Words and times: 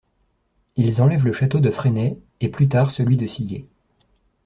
Ils 0.77 0.99
enlèvent 1.03 1.25
le 1.25 1.31
château 1.31 1.59
de 1.59 1.69
Fresnay, 1.69 2.17
et 2.39 2.49
plus 2.49 2.67
tard 2.67 2.89
celui 2.89 3.17
de 3.17 3.27
Sillé. 3.27 3.67